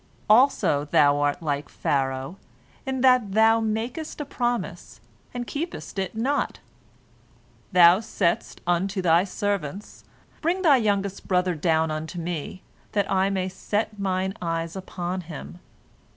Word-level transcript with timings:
Also 0.27 0.85
thou 0.85 1.19
art 1.19 1.43
like 1.43 1.69
Pharaoh 1.69 2.37
in 2.87 3.01
that 3.01 3.33
thou 3.33 3.59
makest 3.59 4.19
a 4.19 4.25
promise 4.25 4.99
and 5.31 5.45
keepest 5.45 5.99
it 5.99 6.15
not. 6.15 6.57
Thou 7.71 7.99
saidst 7.99 8.61
unto 8.65 8.99
thy 9.03 9.23
servants, 9.25 10.03
Bring 10.41 10.63
thy 10.63 10.77
youngest 10.77 11.27
brother 11.27 11.53
down 11.53 11.91
unto 11.91 12.17
me, 12.17 12.63
that 12.93 13.11
I 13.11 13.29
may 13.29 13.47
set 13.47 13.99
mine 13.99 14.33
eyes 14.41 14.75
upon 14.75 15.21
him. 15.21 15.59